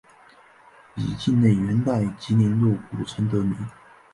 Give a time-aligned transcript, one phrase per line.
[0.95, 3.55] 以境内元代集宁路古城得名。